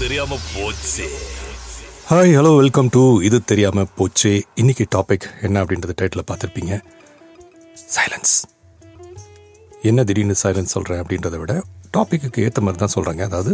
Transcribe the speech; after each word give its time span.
தெரியாம 0.00 0.36
போச்சு. 0.52 1.06
Hi 2.10 2.30
hello 2.36 2.50
welcome 2.58 2.88
to 2.94 3.00
இது 3.26 3.38
தெரியாம 3.50 3.82
போச்சு. 3.98 4.30
இன்னைக்கு 4.60 4.84
டாபிக் 4.94 5.26
என்ன 5.46 5.56
அப்படின்றது 5.62 5.94
டைட்டில் 6.00 6.22
பார்த்துருப்பீங்க. 6.28 6.72
சைலன்ஸ் 7.94 8.34
என்ன 9.88 10.04
திடீர்னு 10.08 10.36
சைலன்ஸ் 10.42 10.72
சொல்கிறேன் 10.76 11.00
அப்படின்றத 11.02 11.38
விட 11.42 11.54
டாப்பிக்கு 11.96 12.44
ஏற்ற 12.46 12.62
மாதிரி 12.66 12.80
தான் 12.82 12.94
சொல்கிறாங்க 12.94 13.24
அதாவது 13.28 13.52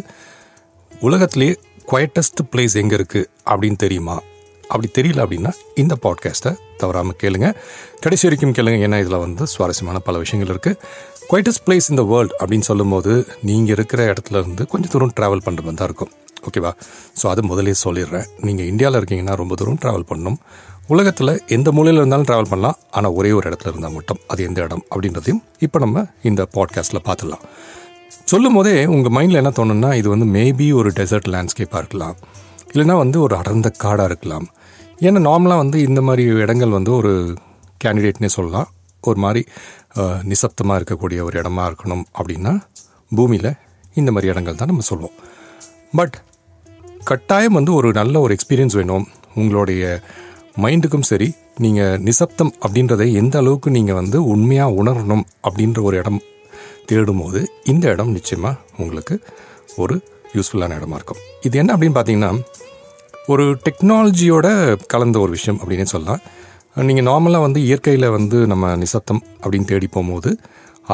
உலகத்திலே 1.08 1.48
குவைட்டஸ்ட் 1.92 2.42
பிளேஸ் 2.52 2.76
எங்கே 2.82 2.96
இருக்குது 2.98 3.28
அப்படின்னு 3.52 3.80
தெரியுமா? 3.84 4.16
அப்படி 4.72 4.90
தெரியல 4.98 5.24
அப்படின்னா 5.24 5.52
இந்த 5.84 5.96
பாட்காஸ்ட்டை 6.04 6.52
தவறாமல் 6.82 7.18
கேளுங்க. 7.24 7.50
கடைசி 8.04 8.26
வரைக்கும் 8.28 8.54
கேளுங்க 8.58 8.86
ஏன்னா 8.88 9.00
இதில் 9.04 9.22
வந்து 9.24 9.46
சுவாரஸ்யமான 9.54 10.04
பல 10.10 10.18
விஷயங்கள் 10.24 10.52
இருக்குது 10.54 10.78
குவைட்டஸ்ட் 11.30 11.64
பிளேஸ் 11.66 11.90
இந்த 11.94 12.04
வேர்ல்ட் 12.12 12.36
அப்படின்னு 12.40 12.68
சொல்லும்போது 12.70 13.14
நீங்கள் 13.50 13.76
இருக்கிற 13.78 14.02
இடத்துல 14.12 14.40
இருந்து 14.42 14.64
கொஞ்சம் 14.74 14.94
தூரம் 14.94 15.14
ட்ராவல் 15.20 15.44
பண்ணுற 15.48 15.64
மாதிரி 15.66 15.80
தான் 15.82 15.90
இருக்கும். 15.92 16.12
ஓகேவா? 16.48 16.72
ஸோ 17.20 17.24
அது 17.32 17.42
முதலே 17.50 17.74
சொல்லிடுறேன். 17.84 18.26
நீங்கள் 18.46 18.68
இந்தியாவில் 18.72 18.98
இருக்கீங்கன்னா 19.00 19.34
ரொம்ப 19.42 19.54
தூரம் 19.60 19.80
ட்ராவல் 19.84 20.06
பண்ணணும். 20.10 20.38
உலகத்தில் 20.94 21.32
எந்த 21.56 21.68
மூலையில் 21.76 22.00
இருந்தாலும் 22.00 22.26
ட்ராவல் 22.28 22.50
பண்ணலாம். 22.52 22.76
ஆனால் 22.96 23.14
ஒரே 23.18 23.30
ஒரு 23.38 23.44
இடத்துல 23.50 23.70
இருந்தால் 23.72 23.94
மட்டும். 23.96 24.20
அது 24.32 24.40
எந்த 24.48 24.58
இடம்? 24.66 24.84
அப்படின்றதையும் 24.94 25.40
இப்போ 25.66 25.78
நம்ம 25.84 26.04
இந்த 26.30 26.42
பாட்காஸ்ட்டில் 26.56 27.04
பார்த்துடலாம். 27.08 27.44
சொல்லும் 28.32 28.56
போதே 28.58 28.74
உங்கள் 28.94 29.14
மைண்டில் 29.16 29.40
என்ன 29.40 29.52
தோணுன்னா 29.58 29.90
இது 30.00 30.08
வந்து 30.14 30.26
மேபி 30.36 30.68
ஒரு 30.80 30.90
டெசர்ட் 30.98 31.28
லேண்ட்ஸ்கேப்பாக 31.34 31.82
இருக்கலாம். 31.82 32.16
இல்லைனா 32.72 32.96
வந்து 33.02 33.18
ஒரு 33.26 33.34
அடர்ந்த 33.40 33.68
காடாக 33.84 34.08
இருக்கலாம். 34.10 34.46
ஏன்னா 35.06 35.20
நார்மலாக 35.28 35.62
வந்து 35.64 35.78
இந்த 35.88 36.00
மாதிரி 36.08 36.24
இடங்கள் 36.44 36.76
வந்து 36.78 36.92
ஒரு 37.00 37.12
கேண்டிடேட்னே 37.84 38.30
சொல்லலாம். 38.38 38.68
ஒரு 39.08 39.18
மாதிரி 39.24 39.42
நிசப்தமாக 40.30 40.78
இருக்கக்கூடிய 40.78 41.18
ஒரு 41.26 41.36
இடமா 41.40 41.64
இருக்கணும் 41.70 42.04
அப்படின்னா 42.18 42.52
பூமியில் 43.16 43.52
இந்த 44.00 44.10
மாதிரி 44.14 44.30
இடங்கள் 44.32 44.58
தான் 44.60 44.70
நம்ம 44.72 44.84
சொல்லுவோம் 44.88 45.16
பட் 45.98 46.16
கட்டாயம் 47.08 47.56
வந்து 47.58 47.72
ஒரு 47.78 47.88
நல்ல 47.98 48.14
ஒரு 48.24 48.32
எக்ஸ்பீரியன்ஸ் 48.36 48.76
வேணும். 48.78 49.04
உங்களுடைய 49.40 49.82
மைண்டுக்கும் 50.64 51.06
சரி 51.10 51.28
நீங்கள் 51.64 51.98
நிசப்தம் 52.06 52.52
அப்படின்றதை 52.64 53.06
எந்த 53.20 53.34
அளவுக்கு 53.42 53.68
நீங்கள் 53.76 53.98
வந்து 54.00 54.18
உண்மையாக 54.32 54.76
உணரணும் 54.80 55.24
அப்படின்ற 55.46 55.80
ஒரு 55.88 55.96
இடம் 56.02 56.20
தேடும்போது 56.90 57.40
இந்த 57.72 57.84
இடம் 57.94 58.14
நிச்சயமாக 58.16 58.60
உங்களுக்கு 58.82 59.14
ஒரு 59.82 59.96
யூஸ்ஃபுல்லான 60.36 60.76
இடமா 60.78 60.96
இருக்கும். 60.98 61.20
இது 61.46 61.54
என்ன 61.62 61.70
அப்படின்னு 61.74 61.96
பார்த்தீங்கன்னா 61.98 62.32
ஒரு 63.32 63.44
டெக்னாலஜியோட 63.66 64.48
கலந்த 64.92 65.16
ஒரு 65.24 65.32
விஷயம் 65.36 65.60
அப்படின்னு 65.62 65.92
சொல்லலாம். 65.94 66.22
நீங்கள் 66.88 67.06
நார்மலாக 67.10 67.46
வந்து 67.46 67.60
இயற்கையில் 67.68 68.08
வந்து 68.16 68.38
நம்ம 68.52 68.74
நிசப்தம் 68.84 69.22
அப்படின்னு 69.42 69.68
தேடி 69.72 69.86
போகும்போது 69.94 70.30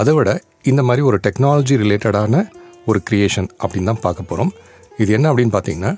அதை 0.00 0.12
விட 0.16 0.30
இந்த 0.70 0.82
மாதிரி 0.88 1.02
ஒரு 1.08 1.18
டெக்னாலஜி 1.26 1.74
ரிலேட்டடான 1.84 2.44
ஒரு 2.90 2.98
க்ரியேஷன் 3.08 3.48
அப்படின்னு 3.62 3.90
தான் 3.90 4.04
பார்க்க 4.06 4.30
போகிறோம் 4.30 4.52
இது 4.98 5.12
என்ன 5.12 5.32
அப்படின்னு 5.32 5.54
பார்த்தீங்கன்னா 5.56 5.92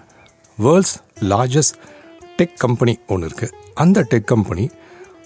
வேர்ல்ட்ஸ் 0.59 0.95
லார்ஜஸ்ட் 1.33 1.77
டெக் 2.37 2.57
கம்பெனி 2.57 2.99
ஒன்று 3.07 3.29
இருக்குது 3.29 3.55
அந்த 3.75 4.07
டெக் 4.11 4.25
கம்பெனி 4.25 4.71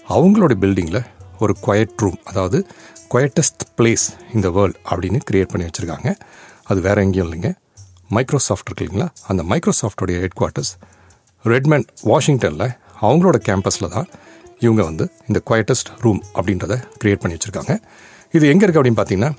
அவங்களோட 0.07 0.53
பில்டிங்கில் 0.63 1.01
ஒரு 1.39 1.55
குவயட் 1.65 1.93
ரூம் 1.95 2.19
அதாவது 2.23 2.67
குவயட்டஸ்ட் 3.13 3.63
பிளேஸ் 3.77 4.05
இந்த 4.33 4.49
வேர்ல்ட் 4.49 4.79
அப்படின்னு 4.89 5.19
கிரியேட் 5.29 5.51
பண்ணி 5.51 5.67
வச்சுருக்காங்க. 5.67 6.09
அது 6.63 6.81
வேறு 6.81 7.01
எங்கேயும் 7.01 7.27
இல்லைங்க. 7.27 7.51
மைக்ரோசாஃப்ட் 8.09 8.67
இருக்கு 8.67 8.85
இல்லைங்களா? 8.85 9.09
அந்த 9.27 9.43
மைக்ரோசாஃப்டோடைய 9.43 10.17
ஹெட் 10.23 10.37
குவார்ட்டர்ஸ் 10.39 10.71
ரெட்மண்ட் 11.45 11.89
வாஷிங்டனில் 12.03 12.67
அவங்களோட 13.01 13.37
கேம்பஸில் 13.47 13.87
தான் 13.87 14.07
இவங்க 14.59 14.83
வந்து 14.83 15.11
இந்த 15.27 15.41
குவயட்டஸ்ட் 15.49 15.89
ரூம் 15.99 16.21
அப்படின்றத 16.33 16.75
க்ரியேட் 17.03 17.21
பண்ணி 17.23 17.37
வச்சுருக்காங்க. 17.37 17.75
இது 18.31 18.47
எங்கே 18.47 18.65
இருக்குது 18.65 18.81
அப்படின்னு 18.81 19.01
பார்த்தீங்கன்னா 19.01 19.31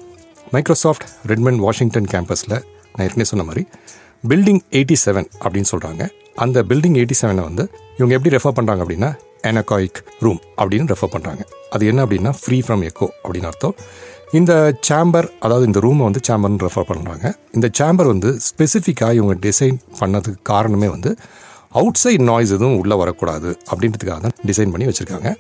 மைக்ரோசாஃப்ட் 0.51 1.05
ரெட்மண்ட் 1.27 1.57
வாஷிங்டன் 1.57 2.05
கேம்பஸில் 2.05 2.57
நான் 2.93 3.05
ஏற்கனவே 3.07 3.25
சொன்ன 3.25 3.45
மாதிரி 3.45 3.67
பில்டிங் 4.25 4.63
எயிட்டி 4.71 4.97
செவன் 5.05 5.29
அப்படின்னு 5.43 5.69
சொல்கிறாங்க 5.71 6.03
அந்த 6.37 6.63
பில்டிங் 6.63 6.97
எயிட்டி 7.01 7.17
செவனை 7.21 7.43
வந்து 7.49 7.65
இவங்க 7.99 8.13
எப்படி 8.17 8.33
ரெஃபர் 8.37 8.57
பண்ணுறாங்க 8.59 8.83
அப்படின்னா 8.85 9.11
எனகாயிக் 9.43 9.99
ரூம் 10.25 10.41
அப்படின்னு 10.61 10.91
ரெஃபர் 10.95 11.13
பண்ணுறாங்க 11.15 11.43
அது 11.71 11.87
என்ன 11.87 12.01
அப்படின்னா 12.05 12.31
ஃப்ரீ 12.41 12.59
ஃப்ரம் 12.61 12.83
எக்கோ 12.89 13.09
அப்படின்னு 13.23 13.49
அர்த்தம். 13.51 13.75
இந்த 14.33 14.53
சேம்பர் 14.89 15.29
அதாவது 15.41 15.67
இந்த 15.67 15.81
ரூமை 15.81 16.03
வந்து 16.09 16.21
சேம்பர்னு 16.29 16.65
ரெஃபர் 16.67 16.89
பண்ணுறாங்க 16.91 17.27
இந்த 17.55 17.71
சேம்பர் 17.79 18.07
வந்து 18.07 18.31
ஸ்பெசிஃபிக்காக 18.49 19.13
இவங்க 19.13 19.35
டிசைன் 19.47 19.79
பண்ணதுக்கு 20.01 20.43
காரணமே 20.43 20.89
வந்து 20.89 21.13
அவுட் 21.81 22.01
சைட் 22.03 22.25
நாய்ஸ் 22.31 22.53
எதுவும் 22.57 22.79
உள்ளே 22.83 22.97
வரக்கூடாது 22.97 23.51
அப்படின்றதுக்காக 23.71 24.21
தான் 24.21 24.37
டிசைன் 24.47 24.71
பண்ணி 24.71 24.87
வச்சுருக்காங்க. 24.91 25.31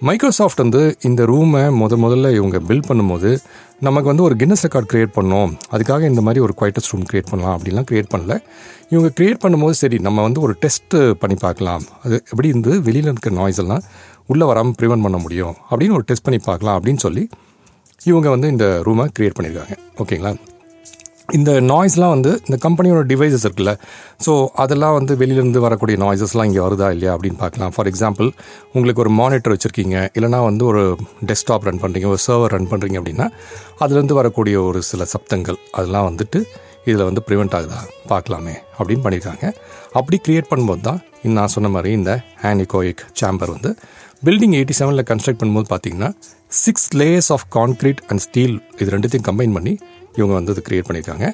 மைக்ரோசாஃப்ட் 0.00 0.58
வந்து 0.58 0.96
இந்த 1.00 1.24
ரூமை 1.24 1.60
முத 1.80 1.96
முதல்ல 2.04 2.34
இவங்க 2.34 2.58
பில்ட் 2.58 2.88
பண்ணும்போது 2.88 3.38
நமக்கு 3.80 4.08
வந்து 4.08 4.22
ஒரு 4.22 4.34
கின்னஸ் 4.34 4.64
ரெக்கார்ட் 4.66 4.88
க்ரியேட் 4.92 5.14
பண்ணோம். 5.14 5.52
அதுக்காக 5.70 6.02
இந்த 6.02 6.20
மாதிரி 6.20 6.44
ஒரு 6.44 6.54
குவைட்டஸ்ட் 6.60 6.90
ரூம் 6.90 7.04
க்ரியேட் 7.12 7.30
பண்ணலாம். 7.30 7.58
அப்படிலாம் 7.58 7.86
க்ரியேட் 7.90 8.10
பண்ணல. 8.14 8.38
இவங்க 8.88 9.10
க்ரியேட் 9.20 9.42
பண்ணும்போது 9.44 9.70
சரி 9.70 9.98
நம்ம 9.98 10.22
வந்து 10.22 10.40
ஒரு 10.40 10.56
டெஸ்ட் 10.58 10.96
பண்ணி 11.18 11.36
பார்க்கலாம். 11.40 11.82
அது 12.04 12.22
எப்படி 12.30 12.48
இருந்து 12.48 12.82
வெளியில் 12.82 13.04
இருக்க 13.04 13.30
நாய்ஸ் 13.30 13.58
எல்லாம் 13.58 13.82
உள்ளே 14.26 14.46
வராமல் 14.46 14.74
ப்ரிவென்ட் 14.82 15.02
பண்ண 15.02 15.16
முடியும்? 15.16 15.54
அப்படின்னு 15.70 15.90
ஒரு 15.90 16.02
டெஸ்ட் 16.02 16.22
பண்ணி 16.22 16.40
பார்க்கலாம் 16.44 16.82
அப்படின்னு 16.82 16.96
சொல்லி 16.96 17.28
இவங்க 18.04 18.28
வந்து 18.28 18.48
இந்த 18.48 18.82
ரூமை 18.84 19.06
க்ரியேட் 19.18 19.38
பண்ணியிருக்காங்க. 19.40 19.76
ஓகேங்களா? 19.98 20.36
இந்த 21.28 21.50
நாய்ஸ்லாம் 21.68 22.12
வந்து 22.14 22.30
இந்த 22.46 22.56
கம்பெனியோட 22.64 23.02
டிவைசஸ் 23.10 23.44
இருக்குல்ல. 23.46 23.72
ஸோ 24.24 24.32
அதெல்லாம் 24.62 24.96
வந்து 24.96 25.12
வெளியிலேருந்து 25.20 25.60
வரக்கூடிய 25.66 25.96
நாய்ஸஸ்லாம் 26.02 26.48
இங்கே 26.48 26.60
வருதா 26.66 26.88
இல்லையா 26.94 27.12
அப்படின்னு 27.16 27.38
பார்க்கலாம். 27.44 27.72
ஃபார் 27.74 27.88
எக்ஸாம்பிள் 27.90 28.28
உங்களுக்கு 28.74 29.02
ஒரு 29.04 29.12
மானிட்டர் 29.20 29.54
வச்சுருக்கீங்க. 29.54 29.96
இல்லைனா 30.16 30.40
வந்து 30.50 30.64
ஒரு 30.70 30.82
டெஸ்க்டாப் 31.30 31.66
ரன் 31.68 31.80
பண்ணுறீங்க 31.84 32.08
ஒரு 32.14 32.22
சர்வர் 32.26 32.54
ரன் 32.56 32.68
பண்ணுறீங்க 32.72 32.98
அப்படின்னா 33.00 33.28
அதுலேருந்து 33.84 34.18
வரக்கூடிய 34.20 34.62
ஒரு 34.68 34.82
சில 34.90 35.06
சப்தங்கள் 35.14 35.58
அதெல்லாம் 35.78 36.08
வந்துட்டு 36.10 36.40
இதில் 36.90 37.06
வந்து 37.08 37.22
ப்ரிவெண்ட் 37.28 37.54
ஆகுதா? 37.58 37.80
பார்க்கலாமே 38.12 38.54
அப்படின்னு 38.78 39.04
பண்ணியிருக்காங்க. 39.04 39.44
அப்படி 39.98 40.16
க்ரியேட் 40.26 40.50
பண்ணும்போது 40.50 40.80
தான் 40.80 41.00
நான் 41.36 41.52
சொன்ன 41.54 41.68
மாதிரி 41.68 41.90
இந்த 41.98 42.12
ஹேனிகோயிக் 42.42 43.04
சேம்பர் 43.20 43.52
வந்து 43.56 43.70
பில்டிங் 44.24 44.54
எயிட்டி 44.56 44.74
செவனில் 44.78 45.06
கன்ஸ்ட்ரக்ட் 45.08 45.40
பண்ணும்போது 45.40 45.68
பார்த்தீங்கன்னா 45.70 46.08
six 46.56 46.88
layers 46.96 47.30
of 47.32 47.44
concrete 47.52 48.00
and 48.08 48.20
steel 48.20 48.54
இது 48.78 48.88
ரெண்டுத்தையும் 48.90 49.26
கம்பைன் 49.26 49.52
பண்ணி 49.52 49.72
இவங்க 50.16 50.32
வந்து 50.34 50.52
இது 50.52 50.62
கிரியேட் 50.66 50.86
பண்ணியிருக்காங்க 50.88 51.26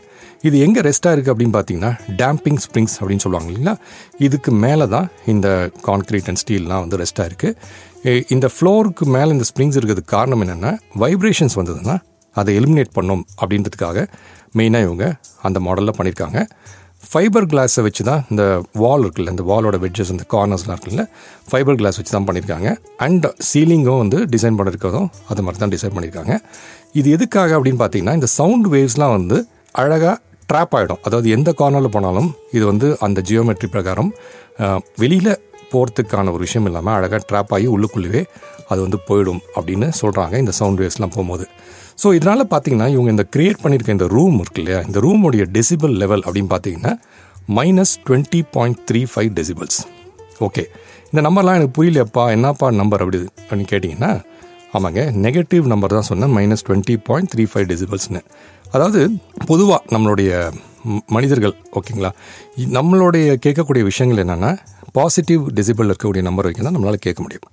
இது 0.42 0.56
எங்கே 0.58 0.80
ரெஸ்ட்டாக 0.80 1.14
இருக்குது 1.14 1.32
அப்படின்னு 1.34 1.54
பார்த்தீங்கன்னா 1.56 1.90
டேம்பிங் 2.16 2.56
ஸ்ப்ரிங்ஸ் 2.56 2.94
அப்படின்னு 3.00 3.24
சொல்லுவாங்க 3.24 3.48
இல்லைங்களா? 3.50 3.74
இதுக்கு 4.18 4.50
மேலே 4.60 4.86
தான் 4.86 5.08
இந்த 5.26 5.48
கான்க்ரீட் 5.82 6.28
அண்ட் 6.28 6.40
ஸ்டீல்லாம் 6.40 6.80
வந்து 6.80 6.96
ரெஸ்ட்டாக 6.96 7.28
இருக்குது 7.30 8.24
இந்த 8.30 8.48
ஃப்ளோருக்கு 8.54 9.06
மேலே 9.06 9.30
இந்த 9.30 9.46
ஸ்ப்ரிங்ஸ் 9.50 9.76
இருக்கிறதுக்கு 9.76 10.14
காரணம் 10.16 10.42
என்னென்னா 10.42 10.72
வைப்ரேஷன்ஸ் 10.96 11.56
வந்ததுன்னா 11.60 11.96
அதை 12.36 12.50
எலிமினேட் 12.60 12.92
பண்ணும் 12.94 13.24
அப்படின்றதுக்காக 13.40 13.98
மெயினாக 14.56 14.82
இவங்க 14.82 15.04
அந்த 15.42 15.58
மாடலில் 15.60 15.96
பண்ணியிருக்காங்க 15.98 16.38
ஃபைபர் 17.02 17.46
கிளாஸை 17.50 17.82
வச்சு 17.82 18.02
தான் 18.02 18.22
இந்த 18.30 18.44
வால் 18.74 19.02
இருக்குல்ல 19.02 19.30
இந்த 19.30 19.44
வாலோட 19.44 19.76
வெட்ஜஸ் 19.84 20.10
இந்த 20.10 20.24
கார்னர்ஸ்லாம் 20.34 20.76
இருக்குல்ல 20.76 21.04
ஃபைபர் 21.48 21.76
கிளாஸ் 21.76 21.98
வச்சு 21.98 22.12
தான் 22.12 22.26
பண்ணியிருக்காங்க 22.28 22.68
அண்ட் 22.98 23.26
சீலிங்கும் 23.48 24.00
வந்து 24.00 24.18
டிசைன் 24.26 24.58
பண்ணியிருக்கிறதும் 24.58 25.08
அது 25.28 25.42
மாதிரி 25.42 25.60
தான் 25.60 25.72
டிசைன் 25.72 25.94
பண்ணியிருக்காங்க 25.96 26.34
இது 26.92 27.08
எதுக்காக 27.10 27.50
அப்படின்னு 27.56 27.80
பார்த்தீங்கன்னா 27.80 28.14
இந்த 28.14 28.30
சவுண்ட் 28.34 28.68
வேவ்ஸ்லாம் 28.68 29.14
வந்து 29.16 29.38
அழகாக 29.74 30.14
ட்ராப் 30.48 30.74
ஆகிடும் 30.74 31.02
அதாவது 31.04 31.28
எந்த 31.30 31.50
கார்னரில் 31.58 31.94
போனாலும் 31.96 32.28
இது 32.52 32.64
வந்து 32.66 32.88
அந்த 33.00 33.18
ஜியோமெட்ரி 33.28 33.68
பிரகாரம் 33.68 34.10
வெளியில் 34.98 35.32
போகிறதுக்கான 35.72 36.32
ஒரு 36.32 36.38
விஷயம் 36.38 36.66
இல்லாமல் 36.66 36.94
அழகாக 36.94 37.22
ட்ராப் 37.30 37.52
ஆகி 37.54 37.66
உள்ளுக்குள்ளேயே 37.66 38.22
அது 38.68 38.80
வந்து 38.80 38.98
போயிடும் 39.08 39.40
அப்படின்னு 39.56 39.88
சொல்கிறாங்க 40.00 40.34
இந்த 40.38 40.50
சவுண்ட் 40.50 40.80
வேவ்ஸ்லாம் 40.80 41.14
போகும்போது. 41.14 41.44
ஸோ 42.02 42.14
இதனால் 42.14 42.50
பார்த்தீங்கன்னா 42.50 42.88
இவங்க 42.88 43.10
இந்த 43.10 43.26
க்ரியேட் 43.34 43.62
பண்ணியிருக்க 43.62 43.90
இந்த 43.90 44.06
ரூம் 44.06 44.38
இருக்கு 44.40 44.60
இல்லையா? 44.60 44.80
இந்த 44.86 44.98
ரூமுடைய 45.00 45.44
டெசிபிள் 45.52 45.94
லெவல் 45.96 46.22
அப்படின்னு 46.26 46.50
பார்த்தீங்கன்னா 46.50 46.92
minus 47.50 47.94
twenty 48.06 48.40
point 48.52 48.80
three 48.90 49.04
five 49.04 49.30
decibels 49.34 49.78
okay 50.40 50.64
இந்த 51.12 51.20
நம்பர்லாம் 51.20 51.54
எனக்கு 51.54 51.76
புரியலையப்பா 51.78 52.24
என்னப்பா 52.32 52.70
நம்பர் 52.70 53.00
அப்படி 53.00 53.18
அப்படின்னு 53.40 53.70
கேட்டிங்கன்னா 53.72 54.10
ஆமாங்க 54.74 55.02
நெகட்டிவ் 55.18 55.64
நம்பர் 55.66 55.90
தான் 55.90 56.08
சொன்னேன் 56.10 56.32
minus 56.36 56.64
twenty 56.66 56.94
point 57.08 57.30
three 57.32 57.44
five 57.44 57.66
டெசிபிள்ஸ்னு 57.68 58.20
அதாவது 58.72 59.00
பொதுவாக 59.46 59.80
நம்மளுடைய 59.94 60.30
மனிதர்கள் 61.10 61.54
ஓகேங்களா 61.72 62.10
நம்மளுடைய 62.72 63.26
கேட்கக்கூடிய 63.44 63.82
விஷயங்கள் 63.82 64.22
என்னென்னா 64.22 64.52
பாசிட்டிவ் 64.98 65.42
டெசிபிள் 65.58 65.88
இருக்கக்கூடிய 65.90 66.22
நம்பர் 66.28 66.46
வரைக்கும் 66.46 66.68
தான் 66.68 66.76
நம்மளால் 66.76 67.04
கேட்க 67.06 67.20
முடியும். 67.26 67.46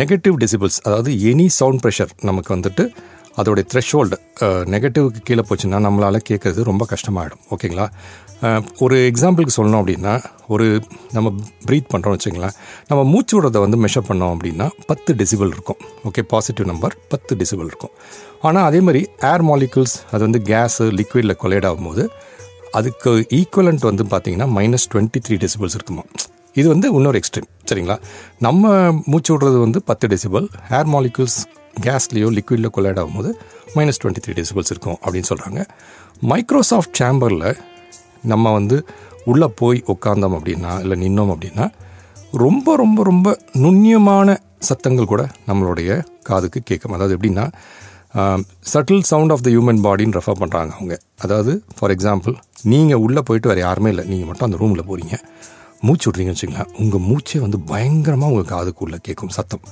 நெகட்டிவ் 0.00 0.36
டெசிபிள்ஸ் 0.42 0.78
அதாவது 0.86 1.10
எனி 1.30 1.46
சவுண்ட் 1.58 1.82
ப்ரெஷர் 1.84 2.12
நமக்கு 2.28 2.50
வந்துட்டு 2.56 2.84
அதோடைய 3.40 3.64
த்ரெஷ்ஹோல்டு 3.72 4.16
நெகட்டிவ்க்கு 4.74 5.20
கீழே 5.28 5.42
போச்சுன்னா 5.48 5.78
நம்மளால் 5.86 6.18
கேட்குறது 6.28 6.60
ரொம்ப 6.68 6.84
கஷ்டமாயிடும். 6.92 7.42
ஓகேங்களா 7.54 7.86
ஒரு 8.84 8.96
எக்ஸாம்பிளுக்கு 9.10 9.54
சொல்லணும் 9.56 9.80
அப்படின்னா 9.80 10.14
ஒரு 10.54 10.66
நம்ம 11.16 11.28
ப்ரீத் 11.66 11.90
பண்ணுறோம் 11.92 12.14
வச்சுங்களேன் 12.16 12.54
நம்ம 12.90 13.00
மூச்சு 13.12 13.34
விடுறதை 13.36 13.60
வந்து 13.64 13.78
மெஷர் 13.84 14.06
பண்ணோம் 14.08 14.32
அப்படின்னா 14.34 14.66
பத்து 14.90 15.10
டெசிபிள் 15.20 15.52
இருக்கும். 15.54 15.80
ஓகே 16.10 16.24
பாசிட்டிவ் 16.32 16.68
நம்பர் 16.72 16.96
பத்து 17.14 17.34
டெசிபிள் 17.42 17.68
இருக்கும். 17.72 17.92
ஆனால் 18.48 18.66
அதே 18.70 18.80
மாதிரி 18.86 19.02
ஏர் 19.32 19.44
மாலிகுல்ஸ் 19.50 19.96
அது 20.12 20.22
வந்து 20.28 20.40
கேஸு 20.52 20.86
லிக்விடில் 21.00 21.40
கொலைட் 21.44 21.68
ஆகும்போது 21.70 22.04
அதுக்கு 22.80 23.10
ஈக்குவலண்ட் 23.40 23.84
வந்து 23.90 24.06
பார்த்தீங்கன்னா 24.14 24.48
மைனஸ் 24.56 24.88
டுவெண்ட்டி 24.94 25.20
த்ரீ 25.26 25.38
டெசிபிள்ஸ் 25.44 25.76
இருக்குமா 25.78 26.04
இது 26.60 26.66
வந்து 26.72 26.86
இன்னொரு 26.98 27.18
எக்ஸ்ட்ரீம் 27.20 27.48
சரிங்களா? 27.68 27.96
நம்ம 28.46 28.64
மூச்சு 29.10 29.30
விடுறது 29.34 29.58
வந்து 29.66 29.78
பத்து 29.90 30.06
டெசிபல் 30.12 30.46
ஏர் 30.78 30.90
மாலிகுல்ஸ் 30.94 31.38
கேஸ்லேயோ 31.86 32.28
லிக்விடில் 32.38 32.72
கொலைட் 32.76 33.00
ஆகும்போது 33.02 33.30
மைனஸ் 33.76 34.00
டுவெண்ட்டி 34.02 34.22
த்ரீ 34.26 34.34
டெசிபிள்ஸ் 34.40 34.70
இருக்கும் 34.74 34.98
அப்படின்னு 35.04 35.28
சொல்கிறாங்க 35.30 35.62
மைக்ரோசாஃப்ட் 36.32 36.96
சேம்பரில் 37.00 37.48
நம்ம 38.32 38.52
வந்து 38.58 38.76
உள்ளே 39.32 39.48
போய் 39.60 39.78
உட்காந்தோம் 39.92 40.36
அப்படின்னா 40.38 40.72
இல்லை 40.84 40.96
நின்னோம் 41.02 41.32
அப்படின்னா 41.34 41.66
ரொம்ப 42.44 42.76
ரொம்ப 42.82 43.00
ரொம்ப 43.10 43.28
நுண்ணியமான 43.64 44.28
சத்தங்கள் 44.68 45.10
கூட 45.12 45.22
நம்மளுடைய 45.48 45.90
காதுக்கு 46.28 46.60
கேட்கும். 46.68 46.94
அதாவது 46.96 47.14
எப்படின்னா 47.16 47.44
subtle 48.72 49.04
sound 49.10 49.32
of 49.34 49.44
the 49.46 49.48
human 49.54 49.80
பாடின்னு 49.86 50.16
refer 50.18 50.40
பண்ணுறாங்க 50.42 50.72
அவங்க. 50.78 50.94
அதாவது 51.24 51.52
ஃபார் 51.76 51.92
எக்ஸாம்பிள் 51.94 52.34
நீங்கள் 52.72 53.02
உள்ளே 53.06 53.22
போயிட்டு 53.28 53.50
வேறு 53.50 53.62
யாருமே 53.66 53.90
இல்லை. 53.94 54.04
நீங்கள் 54.12 54.28
மட்டும் 54.30 54.48
அந்த 54.48 54.58
ரூமில் 54.62 54.86
போகிறீங்க 54.90 55.16
மூச்சு 55.86 56.06
விட்றீங்கன்னு 56.08 56.36
வச்சுங்களேன் 56.36 56.70
உங்கள் 56.82 57.04
மூச்சே 57.08 57.38
வந்து 57.44 57.58
பயங்கரமாக 57.70 58.32
உங்கள் 58.32 58.50
காதுக்குள்ளே 58.54 58.98
கேட்கும் 59.08 59.34
சத்தம். 59.38 59.64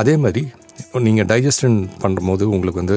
அதே 0.00 0.14
மாதிரி 0.24 0.42
நீங்கள் 1.06 1.28
டைஜஸ்டன் 1.30 1.78
பண்ணும்போது 2.02 2.44
உங்களுக்கு 2.54 2.80
வந்து 2.82 2.96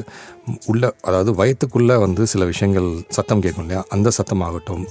உள்ள 0.71 0.83
அதாவது 1.07 1.31
வயத்துக்குள்ளே 1.39 1.95
வந்து 2.05 2.25
சில 2.33 2.45
விஷயங்கள் 2.51 2.89
சத்தம் 3.17 3.41
கேட்கும் 3.45 3.65
இல்லையா? 3.65 3.81
அந்த 3.95 4.11
சத்தமாகட்டும் 4.17 4.83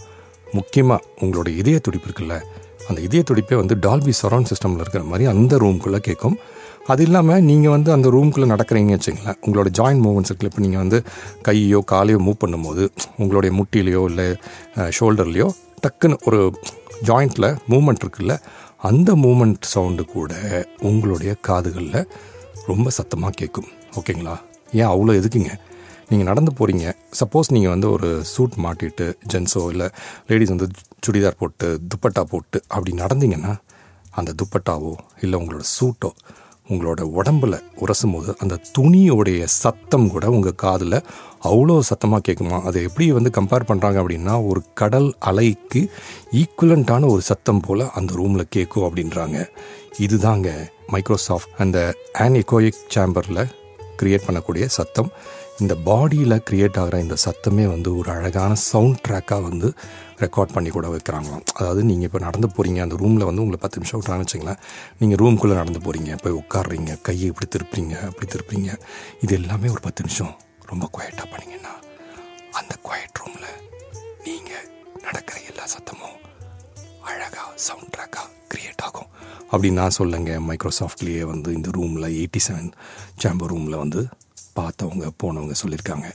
முக்கியமாக 0.56 1.06
உங்களோட 1.24 1.48
இதய 1.60 1.78
துடிப்பு 1.86 2.08
இருக்குல்ல 2.08 2.36
அந்த 2.88 2.98
இதய 3.06 3.22
துடிப்பே 3.28 3.56
வந்து 3.60 3.74
டால்பி 3.86 4.12
சரௌண்ட் 4.22 4.50
சிஸ்டமில் 4.50 4.82
இருக்கிற 4.84 5.02
மாதிரி 5.10 5.24
அந்த 5.32 5.54
ரூம்குள்ளே 5.64 6.00
கேட்கும். 6.08 6.36
அது 6.92 7.02
இல்லாமல் 7.06 7.42
நீங்கள் 7.48 7.74
வந்து 7.74 7.90
அந்த 7.96 8.08
ரூம்குள்ளே 8.14 8.46
நடக்கிறீங்கன்னு 8.52 8.98
வச்சுங்களேன் 8.98 9.38
உங்களோட 9.44 9.68
ஜாயின்ட் 9.78 10.02
மூவ்மெண்ட்ஸ் 10.04 10.30
இருக்குல்ல 10.30 10.50
இப்போ 10.52 10.62
நீங்கள் 10.66 10.82
வந்து 10.84 10.98
கையோ 11.46 11.80
காலையோ 11.92 12.20
மூவ் 12.26 12.42
பண்ணும்போது 12.44 12.84
உங்களுடைய 13.22 13.52
முட்டிலேயோ 13.58 14.02
இல்லை 14.10 14.26
ஷோல்டர்லேயோ 14.98 15.48
டக்குன்னு 15.82 16.16
ஒரு 16.24 16.40
ஜாயிண்ட்டில் 17.04 17.56
மூமெண்ட் 17.68 18.02
இருக்குல்ல 18.04 18.34
அந்த 18.82 19.12
மூமெண்ட் 19.14 19.64
சவுண்டு 19.64 20.04
கூட 20.04 20.32
உங்களுடைய 20.82 21.36
காதுகளில் 21.40 22.06
ரொம்ப 22.66 22.90
சத்தமாக 22.90 23.30
கேட்கும் 23.30 23.68
ஓகேங்களா? 23.96 24.34
ஏன் 24.72 24.86
அவ்வளோ 24.86 25.14
எதுக்குங்க? 25.20 25.52
நீங்கள் 26.08 26.26
நடந்து 26.26 26.52
போகிறீங்க 26.58 26.86
சப்போஸ் 27.20 27.52
நீங்கள் 27.52 27.70
வந்து 27.70 27.90
ஒரு 27.90 28.22
சூட் 28.24 28.56
மாட்டிட்டு 28.56 29.16
ஜென்ஸோ 29.32 29.70
இல்லை 29.70 29.88
லேடிஸ் 30.28 30.48
வந்து 30.48 30.68
சுடிதார் 31.06 31.36
போட்டு 31.36 31.80
துப்பட்டா 31.88 32.20
போட்டு 32.20 32.64
அப்படி 32.68 32.92
நடந்தீங்கன்னா 32.92 33.52
அந்த 34.10 34.32
துப்பட்டாவோ 34.32 34.92
இல்லை 35.22 35.38
உங்களோட 35.40 35.60
சூட்டோ 35.78 36.10
உங்களோட 36.70 37.02
உடம்புல 37.18 37.54
உரசும் 37.80 38.12
போது 38.12 38.34
அந்த 38.38 38.58
துணியோடைய 38.78 39.44
சத்தம் 39.44 40.10
கூட 40.10 40.30
உங்கள் 40.30 40.54
காதில் 40.54 40.96
அவ்வளோ 41.44 41.80
சத்தமாக 41.80 42.22
கேட்குமா 42.26 42.62
அதை 42.62 42.82
எப்படி 42.82 43.12
வந்து 43.12 43.30
கம்பேர் 43.38 43.68
பண்ணுறாங்க 43.68 43.98
அப்படின்னா 44.02 44.34
ஒரு 44.48 44.62
கடல் 44.74 45.08
அலைக்கு 45.30 45.82
ஈக்குவலண்ட்டான 46.32 47.08
ஒரு 47.08 47.20
சத்தம் 47.20 47.60
போல் 47.60 47.90
அந்த 47.90 48.14
ரூமில் 48.14 48.52
கேட்கும் 48.56 48.86
அப்படின்றாங்க. 48.88 49.38
இதுதாங்க 49.98 50.48
மைக்ரோசாஃப்ட் 50.88 51.54
அந்த 51.58 51.78
ஆன்இகோயிக் 52.18 52.82
சேம்பரில் 52.94 53.42
க்ரியேட் 54.02 54.26
பண்ணக்கூடிய 54.28 54.66
சத்தம். 54.66 55.10
இந்த 55.62 55.74
பாடியில் 55.86 56.34
க்ரியேட் 56.48 56.78
ஆகிற 56.80 56.98
இந்த 57.04 57.16
சத்தமே 57.24 57.64
வந்து 57.72 57.90
ஒரு 58.00 58.08
அழகான 58.14 58.52
சவுண்ட் 58.68 59.00
ட்ராக்காக 59.06 59.40
வந்து 59.48 59.68
ரெக்கார்ட் 60.22 60.54
பண்ணி 60.54 60.70
கூட 60.76 60.86
வைக்கிறாங்களாம். 60.94 61.42
அதாவது 61.58 61.82
நீங்கள் 61.88 62.08
இப்போ 62.08 62.20
நடந்து 62.26 62.48
போகிறீங்க 62.56 62.80
அந்த 62.84 62.96
ரூமில் 63.02 63.26
வந்து 63.28 63.42
உங்களை 63.44 63.58
பத்து 63.64 63.78
நிமிஷம் 63.80 64.00
விட்றான்னு 64.00 64.24
வச்சிங்களேன் 64.24 64.60
நீங்கள் 65.00 65.20
ரூம்குள்ளே 65.22 65.56
நடந்து 65.60 65.80
போகிறீங்க 65.86 66.14
போய் 66.22 66.36
உட்காடுறீங்க 66.42 66.94
கையை 67.08 67.26
இப்படி 67.32 67.48
திருப்புறீங்க 67.54 67.94
அப்படி 68.10 68.28
திருப்புறீங்க. 68.34 68.70
இது 69.24 69.34
எல்லாமே 69.40 69.68
ஒரு 69.74 69.82
பத்து 69.88 70.04
நிமிஷம். 70.06 70.32
ரொம்ப 70.70 70.88
குவைட்டாக 70.94 71.28
பண்ணிங்கன்னா 71.34 71.74
அந்த 72.60 72.72
குவைட் 72.86 73.20
ரூமில் 73.22 73.52
நீங்கள் 74.28 74.66
நடக்கிற 75.06 75.36
எல்லா 75.50 75.66
சத்தமும் 75.74 76.16
அழகாக 77.10 77.48
சவுண்ட் 77.66 77.92
ட்ராக்காக 77.96 78.28
க்ரியேட் 78.54 78.82
ஆகும். 78.88 79.10
அப்படின்னு 79.52 79.80
நான் 79.82 79.98
சொல்லுங்க 80.00 80.32
மைக்ரோசாஃப்ட்லேயே 80.48 81.22
வந்து 81.34 81.52
இந்த 81.58 81.68
ரூமில் 81.78 82.10
எயிட்டி 82.18 82.42
செவன் 82.48 82.72
சேம்பர் 83.22 83.52
ரூமில் 83.54 83.80
வந்து 83.84 84.02
பார்த்தவங்க 84.60 85.06
போனவங்க 85.22 85.54
சொல்லியிருக்காங்க. 85.62 86.06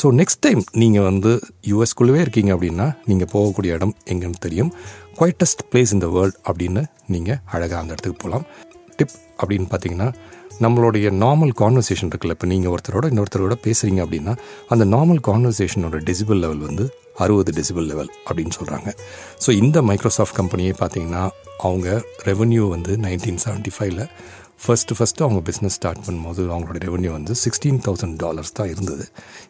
ஸோ 0.00 0.06
நெக்ஸ்ட் 0.20 0.42
டைம் 0.46 0.62
நீங்கள் 0.82 1.06
வந்து 1.10 1.32
யூஎஸ்குள்ளவே 1.70 2.20
இருக்கீங்க 2.24 2.50
அப்படின்னா 2.56 2.86
நீங்கள் 3.10 3.30
போகக்கூடிய 3.34 3.78
இடம் 3.78 3.94
எங்கன்னு 4.14 4.40
தெரியும். 4.46 4.70
குவைட்டஸ்ட் 5.18 5.64
பிளேஸ் 5.70 5.94
இந்த 5.96 6.08
வேர்ல்ட் 6.16 6.38
அப்படின்னு 6.48 6.82
நீங்கள் 7.14 7.40
அழகாக 7.54 7.80
அந்த 7.82 7.94
இடத்துக்கு 7.94 8.22
போகலாம் 8.24 8.46
டிப் 8.98 9.16
அப்படின்னு 9.42 9.68
பார்த்தீங்கன்னா 9.72 10.08
நம்மளுடைய 10.64 11.06
நார்மல் 11.22 11.52
கான்வர்சேஷன் 11.60 12.10
இருக்குல்ல 12.10 12.34
இப்போ 12.36 12.48
நீங்கள் 12.50 12.72
ஒருத்தரோட 12.72 13.06
இன்னொருத்தரோட 13.12 13.54
பேசுகிறீங்க 13.66 14.00
அப்படின்னா 14.04 14.32
அந்த 14.72 14.84
நார்மல் 14.94 15.20
கான்வர்சேஷனோட 15.28 15.98
டெசிபிள் 16.08 16.40
லெவல் 16.44 16.62
வந்து 16.66 16.84
அறுபது 17.24 17.50
டெசிபிள் 17.58 17.86
லெவல் 17.92 18.10
அப்படின்னு 18.26 18.54
சொல்கிறாங்க 18.58 18.90
ஸோ 19.44 19.50
இந்த 19.62 19.78
மைக்ரோசாஃப்ட் 19.88 20.36
கம்பெனியே 20.40 20.74
பார்த்தீங்கன்னா 20.82 21.22
அவங்க 21.60 21.88
ரெவன்யூ 22.28 22.62
வந்து 22.68 22.92
நைன்டீன் 23.04 23.40
செவன்ட்டி 23.44 23.72
ஃபைவ்ல 23.74 24.04
ஃபஸ்ட்டு 24.64 24.94
ஃபஸ்ட்டு 24.98 25.22
அவங்க 25.24 25.40
பிஸ்னஸ் 25.48 25.76
ஸ்டார்ட் 25.78 26.02
பண்ணும்போது 26.06 26.42
அவங்களோட 26.52 26.78
ரெவன்யூ 26.86 27.10
வந்து 27.14 27.32
சிக்ஸ்டீன் 27.42 27.80
தௌசண்ட் 27.86 28.16
டாலர்ஸ் 28.22 28.52
தான் 28.58 28.70
இருந்தது. 28.72 29.04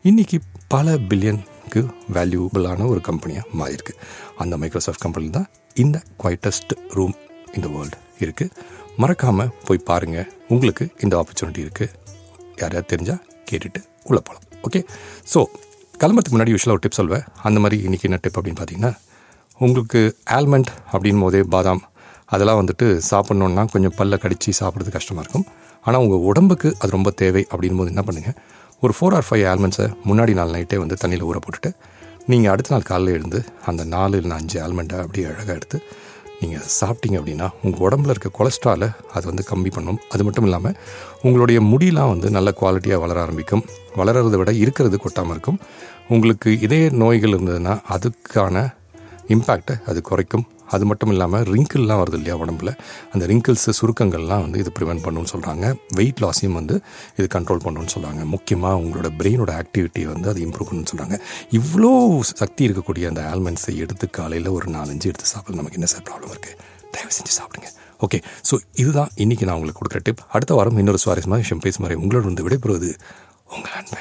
இன்றைக்கி 0.08 0.36
பல 0.74 0.94
பில்லியனுக்கு 1.10 1.80
வேல்யூபிளான 2.16 2.86
ஒரு 2.92 3.00
கம்பெனியாக 3.08 3.44
மாறியிருக்கு. 3.60 3.94
அந்த 4.42 4.56
மைக்ரோசாஃப்ட் 4.62 5.04
கம்பெனி 5.06 5.28
தான் 5.38 5.48
இந்த 5.84 5.98
குவைட்டஸ்ட் 6.22 6.72
ரூம் 6.96 7.14
இந்த 7.56 7.66
வேர்ல்டு 7.74 7.98
இருக்குது 8.24 8.54
மறக்காமல் 9.02 9.52
போய் 9.66 9.84
பாருங்கள் 9.90 10.28
உங்களுக்கு 10.54 10.86
இந்த 11.04 11.14
ஆப்பர்ச்சுனிட்டி 11.20 11.62
இருக்குது 11.66 11.92
யாரையாவது 12.62 12.90
தெரிஞ்சால் 12.94 13.22
கேட்டுட்டு 13.50 13.80
உள்ளே 14.08 14.22
போகலாம் 14.26 14.48
ஓகே 14.66 14.82
ஸோ 15.32 15.40
கிளம்புறதுக்கு 16.00 16.36
முன்னாடி 16.36 16.54
யூஸ்வலாக 16.54 16.76
ஒரு 16.76 16.84
டிப் 16.84 17.00
சொல்வேன். 17.00 17.24
அந்த 17.48 17.58
மாதிரி 17.64 17.76
இன்றைக்கி 17.86 18.06
என்ன 18.10 18.20
டிப் 18.24 18.38
அப்படின்னு 18.38 18.60
பார்த்தீங்கன்னா 18.60 18.92
உங்களுக்கு 19.64 20.00
ஆல்மண்ட் 20.36 20.70
அப்படின் 20.92 21.22
போதே 21.24 21.42
பாதாம் 21.54 21.82
அதெல்லாம் 22.32 22.60
வந்துட்டு 22.60 22.86
சாப்பிட்ணுன்னா 23.10 23.64
கொஞ்சம் 23.74 23.94
பல்ல 24.00 24.18
கடித்து 24.24 24.54
சாப்பிட்றது 24.60 24.92
கஷ்டமாக 24.98 25.24
இருக்கும். 25.24 25.46
ஆனால் 25.86 26.02
உங்கள் 26.04 26.24
உடம்புக்கு 26.30 26.68
அது 26.82 26.90
ரொம்ப 26.98 27.10
தேவை 27.22 27.42
அப்படின் 27.52 27.80
போது 27.80 27.92
என்ன 27.94 28.04
பண்ணுங்கள் 28.08 28.36
ஒரு 28.84 28.92
ஃபோர் 28.98 29.14
ஆர் 29.16 29.26
ஃபைவ் 29.28 29.44
ஆல்மண்ட்ஸை 29.50 29.86
முன்னாடி 30.10 30.32
நாள் 30.38 30.54
நைட்டே 30.54 30.78
வந்து 30.84 30.96
தண்ணியில் 31.02 31.26
ஊற 31.30 31.38
போட்டுட்டு 31.44 31.70
நீங்கள் 32.30 32.52
அடுத்த 32.52 32.72
நாள் 32.74 32.88
காலையில் 32.90 33.16
எழுந்து 33.16 33.38
அந்த 33.70 33.82
நாலு 33.94 34.16
இல்லை 34.22 34.34
அஞ்சு 34.40 34.58
ஆல்மண்ட்டை 34.64 34.98
அப்படியே 35.04 35.26
அழகாக 35.30 35.56
எடுத்து 35.58 35.78
நீங்கள் 36.40 36.64
சாப்பிட்டீங்க 36.78 37.16
அப்படின்னா 37.20 37.46
உங்கள் 37.64 37.82
உடம்புல 37.86 38.14
இருக்க 38.14 38.30
கொலஸ்ட்ராலை 38.38 38.88
அது 39.16 39.24
வந்து 39.30 39.42
கம்மி 39.50 39.70
பண்ணும். 39.76 39.98
அது 40.14 40.22
மட்டும் 40.26 40.46
இல்லாமல் 40.48 40.76
உங்களுடைய 41.26 41.58
முடியெலாம் 41.72 42.10
வந்து 42.14 42.30
நல்ல 42.36 42.50
குவாலிட்டியாக 42.60 43.02
வளர 43.04 43.18
ஆரம்பிக்கும். 43.24 43.62
வளர்கிறத 44.00 44.38
விட 44.40 44.52
இருக்கிறது 44.62 44.98
கொட்டாமல் 45.04 45.34
இருக்கும். 45.36 45.58
உங்களுக்கு 46.14 46.50
இதய 46.66 46.88
நோய்கள் 47.02 47.34
இருந்ததுன்னா 47.36 47.74
அதுக்கான 47.96 48.64
இம்பேக்டை 49.36 49.76
அது 49.90 50.00
குறைக்கும். 50.10 50.44
அது 50.76 50.84
மட்டும் 50.90 51.12
இல்லாமல் 51.14 51.44
ரிங்கிள்லாம் 51.52 52.00
வருது 52.02 52.18
இல்லையா 52.20 52.36
உடம்புல? 52.42 52.70
அந்த 53.14 53.24
ரிங்கிள்ஸ் 53.32 53.66
சுருக்கங்கள்லாம் 53.78 54.42
வந்து 54.46 54.58
இது 54.62 54.72
ப்ரிவென்ட் 54.78 55.04
பண்ணுன்னு 55.06 55.32
சொல்கிறாங்க 55.34 55.64
வெயிட் 55.98 56.20
லாஸையும் 56.24 56.56
வந்து 56.60 56.74
இது 57.18 57.26
கண்ட்ரோல் 57.36 57.62
பண்ணணும்னு 57.64 57.94
சொல்கிறாங்க 57.96 58.22
முக்கியமாக 58.34 58.80
உங்களோட 58.82 59.10
பிரெயினோட 59.20 59.52
ஆக்டிவிட்டி 59.62 60.04
வந்து 60.12 60.28
அது 60.32 60.40
இம்ப்ரூவ் 60.46 60.68
பண்ணணும்னு 60.70 60.92
சொல்கிறாங்க 60.92 61.18
இவ்வளோ 61.60 61.92
சக்தி 62.42 62.62
இருக்கக்கூடிய 62.68 63.06
அந்த 63.12 63.22
ஆல்மண்ட்ஸை 63.32 63.74
எடுத்து 63.86 64.08
காலையில் 64.18 64.50
ஒரு 64.58 64.68
நாலஞ்சு 64.78 65.08
எடுத்து 65.12 65.32
சாப்பிட 65.34 65.56
நமக்கு 65.60 65.78
என்ன 65.80 65.90
சார் 65.94 66.06
ப்ராப்ளம் 66.10 66.32
இருக்குது 66.34 66.58
தயவு 66.94 67.12
செஞ்சு 67.18 67.34
சாப்பிடுங்க. 67.40 67.68
ஓகே 68.04 68.18
ஸோ 68.48 68.54
இதுதான் 68.82 69.10
இன்றைக்கி 69.24 69.44
நான் 69.48 69.58
உங்களுக்கு 69.58 69.80
கொடுக்குற 69.80 70.00
டிப் 70.08 70.24
அடுத்த 70.36 70.54
வாரம் 70.58 70.80
இன்னொரு 70.82 71.00
சுவாரஸ்யமாக 71.04 71.42
விஷயம் 71.44 71.62
பேசும் 71.66 71.86
வரை 71.86 71.96
உங்களோட 72.02 72.24
வந்து 72.30 72.44
விடைபெறுவது 72.48 72.90
உங்கள் 73.54 73.76
அன்பு. 73.80 74.00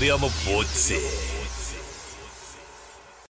இது 0.00 0.06
தெரியாம 0.06 0.28
போச்சு 0.42 0.98